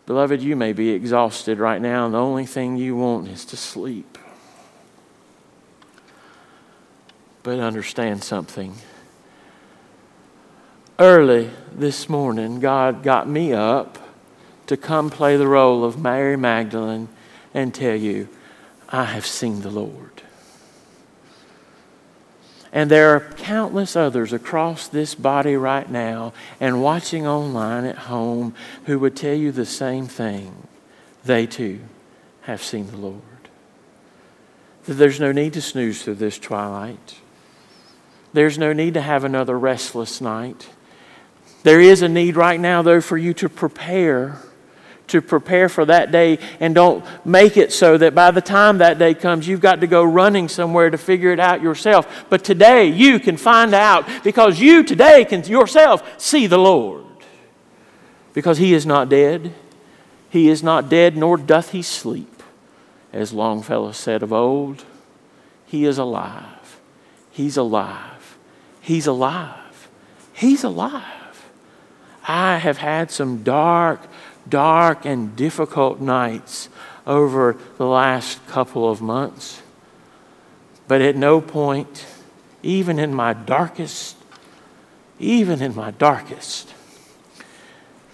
Beloved, 0.06 0.42
you 0.42 0.56
may 0.56 0.72
be 0.72 0.90
exhausted 0.90 1.58
right 1.58 1.80
now, 1.80 2.06
and 2.06 2.14
the 2.14 2.18
only 2.18 2.46
thing 2.46 2.76
you 2.76 2.96
want 2.96 3.28
is 3.28 3.44
to 3.46 3.56
sleep. 3.56 4.18
But 7.42 7.60
understand 7.60 8.24
something 8.24 8.74
early 11.00 11.50
this 11.72 12.10
morning, 12.10 12.60
God 12.60 13.02
got 13.02 13.26
me 13.26 13.54
up 13.54 13.98
to 14.66 14.76
come 14.76 15.08
play 15.08 15.38
the 15.38 15.48
role 15.48 15.82
of 15.82 15.98
Mary 15.98 16.36
Magdalene 16.36 17.08
and 17.54 17.74
tell 17.74 17.96
you, 17.96 18.28
I 18.90 19.04
have 19.04 19.26
seen 19.26 19.62
the 19.62 19.70
Lord. 19.70 20.22
And 22.70 22.90
there 22.90 23.16
are 23.16 23.32
countless 23.36 23.96
others 23.96 24.32
across 24.32 24.86
this 24.86 25.14
body 25.14 25.56
right 25.56 25.90
now 25.90 26.34
and 26.60 26.82
watching 26.82 27.26
online 27.26 27.86
at 27.86 27.96
home 27.96 28.54
who 28.84 28.98
would 28.98 29.16
tell 29.16 29.34
you 29.34 29.50
the 29.50 29.66
same 29.66 30.06
thing. 30.06 30.68
They 31.24 31.46
too 31.46 31.80
have 32.42 32.62
seen 32.62 32.88
the 32.88 32.98
Lord. 32.98 33.22
That 34.84 34.94
there's 34.94 35.18
no 35.18 35.32
need 35.32 35.54
to 35.54 35.62
snooze 35.62 36.02
through 36.02 36.16
this 36.16 36.38
twilight. 36.38 37.16
There's 38.34 38.58
no 38.58 38.74
need 38.74 38.94
to 38.94 39.00
have 39.00 39.24
another 39.24 39.58
restless 39.58 40.20
night. 40.20 40.68
There 41.62 41.80
is 41.80 42.02
a 42.02 42.08
need 42.08 42.36
right 42.36 42.58
now, 42.58 42.82
though, 42.82 43.00
for 43.00 43.18
you 43.18 43.34
to 43.34 43.48
prepare 43.48 44.38
to 45.10 45.20
prepare 45.20 45.68
for 45.68 45.84
that 45.84 46.10
day 46.10 46.38
and 46.58 46.74
don't 46.74 47.04
make 47.26 47.56
it 47.56 47.72
so 47.72 47.98
that 47.98 48.14
by 48.14 48.30
the 48.30 48.40
time 48.40 48.78
that 48.78 48.98
day 48.98 49.14
comes, 49.14 49.46
you've 49.46 49.60
got 49.60 49.80
to 49.80 49.86
go 49.86 50.02
running 50.02 50.48
somewhere 50.48 50.88
to 50.88 50.98
figure 50.98 51.32
it 51.32 51.40
out 51.40 51.60
yourself. 51.60 52.26
But 52.30 52.42
today 52.44 52.86
you 52.86 53.20
can 53.20 53.36
find 53.36 53.74
out 53.74 54.08
because 54.24 54.60
you 54.60 54.82
today 54.82 55.24
can 55.24 55.44
yourself 55.44 56.02
see 56.20 56.46
the 56.46 56.58
Lord. 56.58 57.04
Because 58.32 58.58
he 58.58 58.72
is 58.72 58.86
not 58.86 59.08
dead. 59.08 59.52
He 60.30 60.48
is 60.48 60.62
not 60.62 60.88
dead, 60.88 61.16
nor 61.16 61.36
doth 61.36 61.72
he 61.72 61.82
sleep. 61.82 62.42
As 63.12 63.32
Longfellow 63.32 63.90
said 63.90 64.22
of 64.22 64.32
old, 64.32 64.84
he 65.66 65.84
is 65.84 65.98
alive. 65.98 66.80
He's 67.32 67.56
alive. 67.56 68.38
He's 68.80 69.08
alive. 69.08 69.88
He's 70.32 70.62
alive. 70.62 71.19
I 72.30 72.58
have 72.58 72.78
had 72.78 73.10
some 73.10 73.42
dark, 73.42 74.00
dark, 74.48 75.04
and 75.04 75.34
difficult 75.34 75.98
nights 75.98 76.68
over 77.04 77.56
the 77.76 77.86
last 77.86 78.46
couple 78.46 78.88
of 78.88 79.02
months. 79.02 79.60
But 80.86 81.02
at 81.02 81.16
no 81.16 81.40
point, 81.40 82.06
even 82.62 83.00
in 83.00 83.12
my 83.12 83.32
darkest, 83.32 84.16
even 85.18 85.60
in 85.60 85.74
my 85.74 85.90
darkest, 85.90 86.72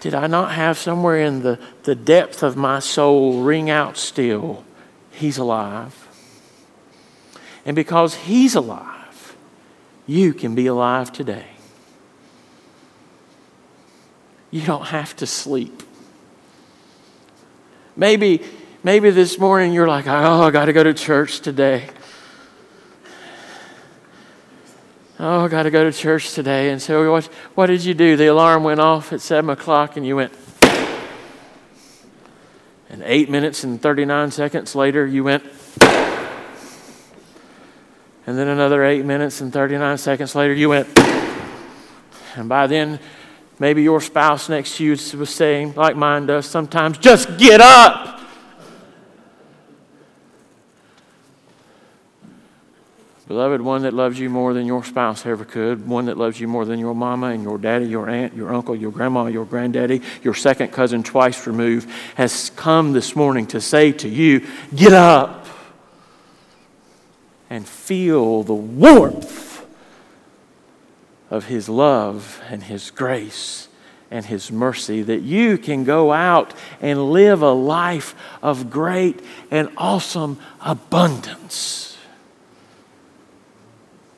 did 0.00 0.14
I 0.14 0.28
not 0.28 0.52
have 0.52 0.78
somewhere 0.78 1.20
in 1.20 1.42
the, 1.42 1.58
the 1.82 1.94
depth 1.94 2.42
of 2.42 2.56
my 2.56 2.78
soul 2.78 3.42
ring 3.42 3.68
out 3.68 3.98
still, 3.98 4.64
He's 5.10 5.36
alive? 5.36 5.94
And 7.66 7.76
because 7.76 8.14
He's 8.14 8.54
alive, 8.54 9.36
you 10.06 10.32
can 10.32 10.54
be 10.54 10.68
alive 10.68 11.12
today. 11.12 11.55
You 14.50 14.62
don't 14.62 14.86
have 14.86 15.16
to 15.16 15.26
sleep. 15.26 15.82
Maybe, 17.96 18.42
maybe 18.82 19.10
this 19.10 19.38
morning 19.38 19.72
you're 19.72 19.88
like, 19.88 20.06
oh, 20.06 20.42
I 20.42 20.50
got 20.50 20.66
to 20.66 20.72
go 20.72 20.82
to 20.82 20.94
church 20.94 21.40
today. 21.40 21.88
Oh, 25.18 25.46
I 25.46 25.48
got 25.48 25.62
to 25.62 25.70
go 25.70 25.82
to 25.82 25.92
church 25.96 26.34
today. 26.34 26.70
And 26.70 26.80
so, 26.80 27.10
what, 27.10 27.24
what 27.54 27.66
did 27.66 27.84
you 27.84 27.94
do? 27.94 28.16
The 28.16 28.26
alarm 28.26 28.64
went 28.64 28.80
off 28.80 29.14
at 29.14 29.22
7 29.22 29.48
o'clock, 29.48 29.96
and 29.96 30.06
you 30.06 30.16
went. 30.16 30.32
And 32.90 33.02
eight 33.02 33.30
minutes 33.30 33.64
and 33.64 33.80
39 33.80 34.30
seconds 34.30 34.74
later, 34.74 35.06
you 35.06 35.24
went. 35.24 35.42
And 38.26 38.36
then 38.36 38.48
another 38.48 38.84
eight 38.84 39.04
minutes 39.04 39.40
and 39.40 39.52
39 39.52 39.98
seconds 39.98 40.34
later, 40.34 40.52
you 40.52 40.68
went. 40.68 40.88
And 42.36 42.48
by 42.48 42.66
then, 42.66 43.00
maybe 43.58 43.82
your 43.82 44.00
spouse 44.00 44.48
next 44.48 44.76
to 44.76 44.84
you 44.84 44.90
was 44.90 45.30
saying, 45.30 45.74
like 45.74 45.96
mine 45.96 46.26
does 46.26 46.46
sometimes, 46.46 46.98
just 46.98 47.38
get 47.38 47.60
up. 47.60 48.16
Beloved, 53.28 53.60
one 53.60 53.82
that 53.82 53.92
loves 53.92 54.20
you 54.20 54.30
more 54.30 54.54
than 54.54 54.66
your 54.66 54.84
spouse 54.84 55.26
ever 55.26 55.44
could, 55.44 55.88
one 55.88 56.04
that 56.04 56.16
loves 56.16 56.38
you 56.38 56.46
more 56.46 56.64
than 56.64 56.78
your 56.78 56.94
mama 56.94 57.28
and 57.28 57.42
your 57.42 57.58
daddy, 57.58 57.86
your 57.86 58.08
aunt, 58.08 58.34
your 58.36 58.54
uncle, 58.54 58.76
your 58.76 58.92
grandma, 58.92 59.26
your 59.26 59.44
granddaddy, 59.44 60.00
your 60.22 60.34
second 60.34 60.68
cousin 60.68 61.02
twice 61.02 61.44
removed, 61.44 61.90
has 62.14 62.50
come 62.50 62.92
this 62.92 63.16
morning 63.16 63.44
to 63.48 63.60
say 63.60 63.90
to 63.90 64.08
you, 64.08 64.46
Get 64.74 64.92
up 64.92 65.44
and 67.50 67.66
feel 67.66 68.44
the 68.44 68.54
warmth 68.54 69.45
of 71.30 71.46
His 71.46 71.68
love 71.68 72.40
and 72.48 72.62
His 72.62 72.90
grace 72.90 73.68
and 74.10 74.24
His 74.24 74.52
mercy, 74.52 75.02
that 75.02 75.22
you 75.22 75.58
can 75.58 75.84
go 75.84 76.12
out 76.12 76.54
and 76.80 77.10
live 77.10 77.42
a 77.42 77.52
life 77.52 78.14
of 78.42 78.70
great 78.70 79.20
and 79.50 79.68
awesome 79.76 80.38
abundance. 80.60 81.98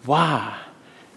Why? 0.04 0.57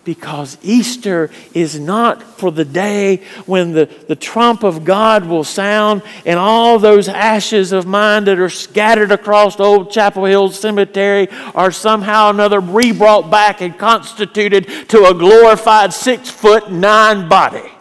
Because 0.03 0.57
Easter 0.63 1.29
is 1.53 1.79
not 1.79 2.23
for 2.23 2.51
the 2.51 2.65
day 2.65 3.17
when 3.45 3.73
the, 3.73 3.85
the 4.07 4.15
trump 4.15 4.63
of 4.63 4.83
God 4.83 5.25
will 5.25 5.43
sound 5.43 6.01
and 6.25 6.39
all 6.39 6.79
those 6.79 7.07
ashes 7.07 7.71
of 7.71 7.85
mine 7.85 8.23
that 8.23 8.39
are 8.39 8.49
scattered 8.49 9.11
across 9.11 9.59
Old 9.59 9.91
Chapel 9.91 10.25
Hill 10.25 10.49
Cemetery 10.49 11.27
are 11.53 11.71
somehow 11.71 12.27
or 12.27 12.31
another 12.31 12.59
re 12.59 12.91
brought 12.91 13.29
back 13.29 13.61
and 13.61 13.77
constituted 13.77 14.67
to 14.89 15.05
a 15.05 15.13
glorified 15.13 15.93
six 15.93 16.31
foot 16.31 16.71
nine 16.71 17.29
body. 17.29 17.71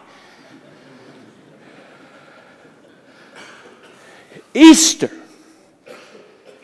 Easter 4.53 5.09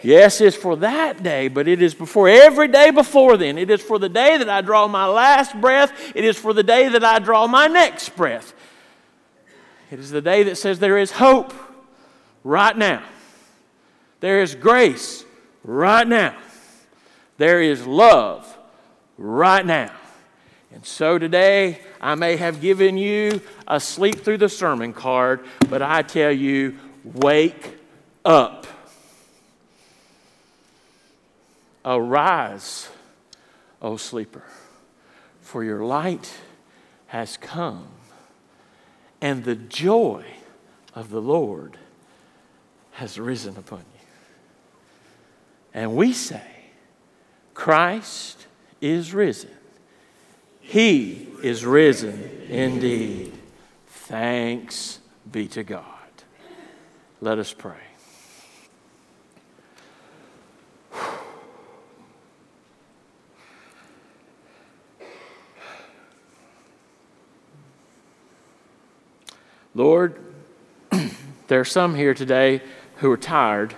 Yes, 0.04 0.42
it's 0.42 0.56
for 0.56 0.76
that 0.78 1.24
day, 1.24 1.48
but 1.48 1.68
it 1.68 1.82
is 1.82 1.96
before 1.96 2.30
every 2.30 2.68
day 2.68 2.92
before 2.92 3.36
then. 3.36 3.58
It 3.58 3.70
is 3.70 3.82
for 3.82 3.98
the 3.98 4.10
day 4.10 4.38
that 4.38 4.50
I 4.50 4.62
draw 4.62 4.88
my 4.88 5.08
last 5.08 5.60
breath. 5.60 5.92
It 6.16 6.24
is 6.24 6.38
for 6.38 6.54
the 6.54 6.64
day 6.64 6.88
that 6.90 7.04
I 7.04 7.20
draw 7.20 7.48
my 7.48 7.68
next 7.68 8.16
breath. 8.16 8.54
It 9.90 10.00
is 10.00 10.12
the 10.12 10.22
day 10.22 10.44
that 10.44 10.58
says 10.58 10.80
there 10.80 10.98
is 10.98 11.12
hope 11.12 11.54
right 12.44 12.78
now. 12.78 13.04
There 14.20 14.42
is 14.42 14.54
grace 14.54 15.26
right 15.64 16.08
now. 16.08 16.36
There 17.38 17.62
is 17.62 17.86
love 17.86 18.58
right 19.18 19.66
now. 19.66 19.92
And 20.72 20.86
so 20.86 21.18
today, 21.18 21.80
I 22.00 22.16
may 22.16 22.36
have 22.36 22.62
given 22.62 22.98
you 22.98 23.42
a 23.68 23.80
sleep 23.80 24.24
through 24.24 24.38
the 24.38 24.50
sermon 24.50 24.94
card, 24.94 25.46
but 25.70 25.82
I 25.82 26.04
tell 26.04 26.32
you, 26.32 26.78
wake 27.04 27.78
up. 28.24 28.68
Arise, 31.90 32.90
O 33.82 33.96
sleeper, 33.96 34.44
for 35.40 35.64
your 35.64 35.86
light 35.86 36.34
has 37.08 37.38
come, 37.38 37.88
and 39.22 39.46
the 39.46 39.56
joy 39.56 40.26
of 40.94 41.12
the 41.12 41.22
Lord 41.22 41.78
has 42.92 43.18
risen 43.18 43.56
upon 43.56 43.80
you. 43.80 44.08
And 45.74 45.96
we 45.96 46.12
say, 46.12 46.44
Christ 47.54 48.48
is 48.82 49.14
risen. 49.14 49.52
He 50.60 51.30
is 51.42 51.66
risen 51.66 52.48
indeed. 52.50 53.32
Thanks 53.88 55.00
be 55.32 55.48
to 55.50 55.64
God. 55.64 55.86
Let 57.22 57.40
us 57.40 57.54
pray. 57.54 57.87
Lord, 69.78 70.16
there 71.50 71.60
are 71.60 71.66
some 71.66 71.94
here 71.94 72.16
today 72.16 72.64
who 72.96 73.12
are 73.12 73.18
tired 73.18 73.76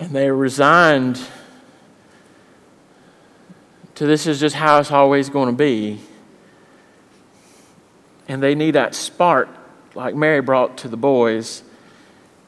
and 0.00 0.10
they 0.10 0.26
are 0.26 0.34
resigned 0.34 1.20
to 3.94 4.04
this 4.04 4.26
is 4.26 4.40
just 4.40 4.56
how 4.56 4.80
it's 4.80 4.90
always 4.90 5.28
going 5.28 5.46
to 5.48 5.54
be. 5.54 6.00
And 8.26 8.42
they 8.42 8.56
need 8.56 8.72
that 8.72 8.96
spark, 8.96 9.48
like 9.94 10.16
Mary 10.16 10.40
brought 10.40 10.76
to 10.78 10.88
the 10.88 10.96
boys, 10.96 11.62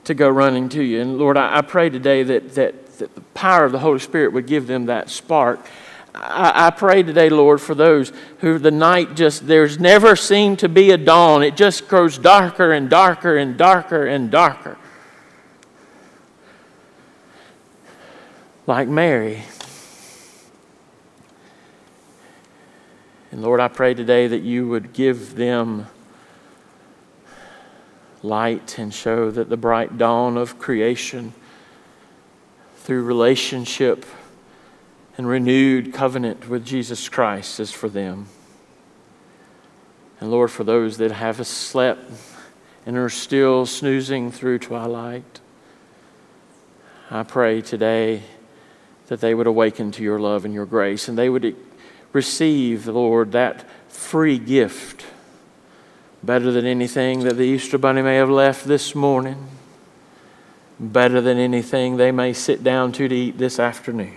to 0.03 0.15
go 0.15 0.29
running 0.29 0.69
to 0.71 0.83
you. 0.83 1.01
And 1.01 1.17
Lord, 1.17 1.37
I, 1.37 1.59
I 1.59 1.61
pray 1.61 1.91
today 1.91 2.25
that, 2.25 2.57
that, 2.57 2.99
that 2.99 3.15
the 3.15 3.21
power 3.21 3.65
of 3.65 3.71
the 3.71 3.79
Holy 3.79 4.01
Spirit 4.01 4.33
would 4.33 4.49
give 4.49 4.67
them 4.67 4.87
that 4.87 5.11
spark 5.11 5.65
I, 6.17 6.67
I 6.67 6.71
pray 6.71 7.03
today, 7.03 7.29
Lord, 7.29 7.61
for 7.61 7.75
those 7.75 8.13
who 8.39 8.59
the 8.59 8.71
night 8.71 9.15
just, 9.17 9.47
there's 9.47 9.79
never 9.79 10.17
seemed 10.17 10.59
to 10.61 10.69
be 10.69 10.91
a 10.91 10.97
dawn. 10.97 11.43
It 11.43 11.57
just 11.57 11.89
grows 11.89 12.17
darker 12.17 12.73
and 12.73 12.89
darker 12.89 13.37
and 13.37 13.57
darker 13.57 14.07
and 14.07 14.31
darker. 14.31 14.79
Like 18.67 18.89
Mary. 18.89 19.43
And 23.31 23.43
Lord, 23.43 23.61
I 23.61 23.69
pray 23.69 23.93
today 23.93 24.27
that 24.27 24.43
you 24.43 24.67
would 24.69 24.93
give 24.93 25.35
them 25.35 25.87
light 28.23 28.79
and 28.79 28.93
show 28.93 29.31
that 29.31 29.51
the 29.51 29.57
bright 29.57 29.99
dawn 29.99 30.37
of 30.37 30.59
creation 30.59 31.35
through 32.79 33.05
relationship 33.05 34.07
and 35.17 35.27
renewed 35.27 35.93
covenant 35.93 36.49
with 36.49 36.65
Jesus 36.65 37.09
Christ 37.09 37.59
is 37.61 37.73
for 37.73 37.89
them. 37.89 38.27
And 40.21 40.31
Lord, 40.31 40.51
for 40.51 40.65
those 40.65 40.99
that 40.99 41.13
have 41.13 41.47
slept 41.47 42.11
and 42.85 42.97
are 42.97 43.09
still 43.09 43.67
snoozing 43.67 44.31
through 44.31 44.61
twilight, 44.61 45.41
I 47.11 47.23
pray 47.23 47.63
today 47.63 48.23
that 49.07 49.21
they 49.21 49.35
would 49.35 49.47
awaken 49.47 49.93
to 49.93 50.03
your 50.03 50.19
love 50.19 50.45
and 50.45 50.53
your 50.53 50.67
grace 50.67 51.09
and 51.09 51.17
they 51.17 51.29
would 51.29 51.57
receive, 52.13 52.87
Lord, 52.87 53.33
that 53.33 53.65
free 53.89 54.39
gift 54.39 55.07
better 56.23 56.51
than 56.51 56.67
anything 56.67 57.21
that 57.21 57.37
the 57.37 57.45
Easter 57.45 57.79
Bunny 57.79 58.03
may 58.03 58.17
have 58.17 58.31
left 58.31 58.67
this 58.67 58.95
morning, 58.95 59.47
better 60.81 61.21
than 61.21 61.39
anything 61.39 61.97
they 61.97 62.11
may 62.11 62.33
sit 62.33 62.65
down 62.65 62.93
to 62.93 63.09
to 63.09 63.15
eat 63.15 63.39
this 63.39 63.61
afternoon, 63.61 64.17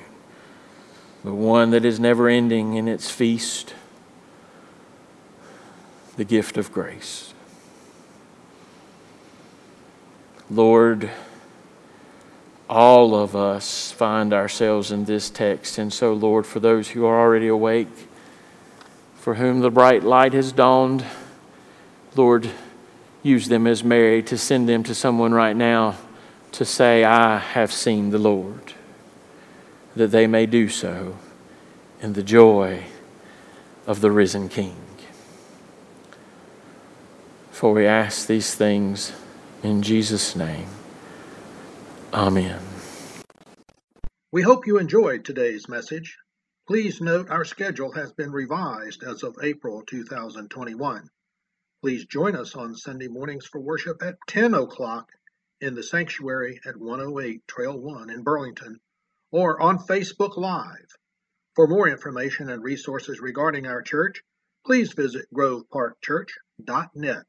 but 1.24 1.34
one 1.34 1.72
that 1.72 1.86
is 1.86 2.00
never 2.00 2.28
ending 2.28 2.76
in 2.76 2.88
its 2.88 3.10
feast 3.10 3.74
the 6.18 6.26
gift 6.26 6.58
of 6.58 6.72
grace. 6.72 7.34
Lord, 10.50 11.10
all 12.70 13.16
of 13.16 13.36
us 13.36 13.92
find 13.92 14.34
ourselves 14.34 14.92
in 14.92 15.06
this 15.06 15.30
text. 15.30 15.78
And 15.78 15.92
so, 15.92 16.14
Lord, 16.14 16.46
for 16.46 16.60
those 16.60 16.90
who 16.90 17.06
are 17.06 17.20
already 17.20 17.48
awake, 17.48 17.88
for 19.16 19.36
whom 19.36 19.62
the 19.62 19.72
bright 19.72 20.04
light 20.04 20.34
has 20.34 20.52
dawned, 20.52 21.06
Lord, 22.16 22.50
use 23.24 23.48
them 23.48 23.66
as 23.66 23.84
Mary 23.84 24.22
to 24.24 24.38
send 24.38 24.70
them 24.70 24.84
to 24.84 24.96
someone 24.96 25.34
right 25.34 25.56
now 25.56 25.96
to 26.54 26.66
say, 26.66 27.04
I 27.04 27.38
have 27.38 27.72
seen 27.72 28.10
the 28.10 28.18
Lord, 28.18 28.74
that 29.96 30.12
they 30.12 30.28
may 30.28 30.46
do 30.46 30.70
so 30.70 31.18
in 32.02 32.14
the 32.14 32.24
joy 32.24 32.84
of 33.88 34.02
the 34.02 34.12
risen 34.12 34.50
King. 34.50 34.76
For 37.52 37.74
we 37.74 37.86
ask 37.86 38.28
these 38.28 38.56
things 38.56 39.12
in 39.64 39.82
Jesus' 39.82 40.36
name. 40.36 40.68
Amen. 42.14 42.60
We 44.32 44.44
hope 44.44 44.68
you 44.68 44.78
enjoyed 44.78 45.26
today's 45.26 45.68
message. 45.68 46.18
Please 46.68 47.02
note 47.02 47.30
our 47.30 47.44
schedule 47.44 47.92
has 47.94 48.14
been 48.14 48.32
revised 48.32 49.04
as 49.04 49.24
of 49.24 49.38
April 49.42 49.82
2021. 49.82 51.10
Please 51.82 52.06
join 52.06 52.36
us 52.36 52.56
on 52.56 52.76
Sunday 52.76 53.08
mornings 53.08 53.48
for 53.48 53.60
worship 53.60 54.04
at 54.04 54.18
10 54.28 54.54
o'clock 54.54 55.10
in 55.60 55.74
the 55.76 55.84
sanctuary 55.84 56.60
at 56.66 56.78
108 56.78 57.48
Trail 57.48 57.78
1 57.78 58.10
in 58.10 58.22
Burlington 58.24 58.80
or 59.32 59.62
on 59.62 59.80
Facebook 59.80 60.38
Live. 60.38 60.98
For 61.56 61.68
more 61.68 61.88
information 61.90 62.50
and 62.50 62.64
resources 62.64 63.20
regarding 63.20 63.66
our 63.66 63.82
church, 63.82 64.22
please 64.66 64.94
visit 64.94 65.26
groveparkchurch.net. 65.34 67.26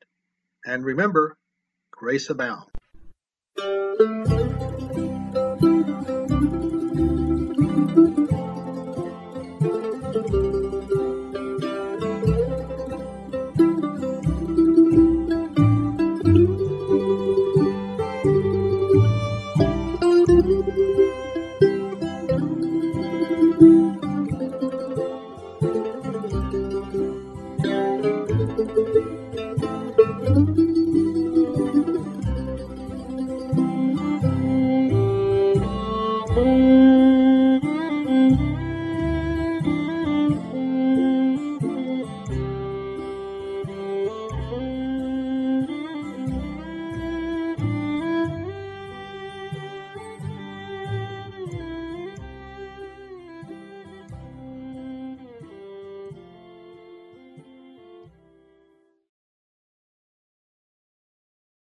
And 0.65 0.85
remember, 0.85 1.37
grace 1.93 2.31
abounds. 2.31 2.71